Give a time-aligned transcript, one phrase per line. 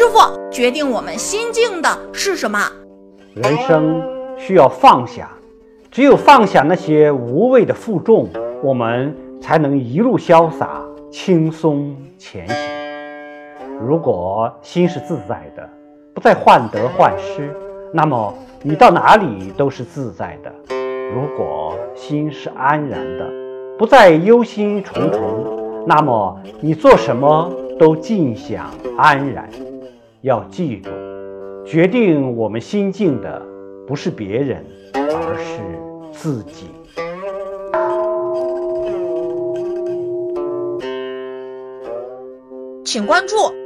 [0.00, 0.18] 师傅，
[0.50, 2.58] 决定我们心境的是什么？
[3.34, 4.02] 人生
[4.38, 5.28] 需要放下，
[5.90, 8.26] 只有放下那些无谓的负重，
[8.62, 12.56] 我们才能一路潇洒、轻松前行。
[13.78, 15.68] 如果心是自在的，
[16.14, 17.54] 不再患得患失，
[17.92, 20.50] 那么你到哪里都是自在的；
[21.14, 23.30] 如果心是安然的，
[23.76, 25.18] 不再忧心忡忡，
[25.86, 29.46] 那么你做什么都尽享安然。
[30.22, 30.90] 要记住，
[31.64, 33.40] 决定我们心境的
[33.86, 35.60] 不是别人，而是
[36.12, 36.66] 自己。
[42.84, 43.59] 请关注。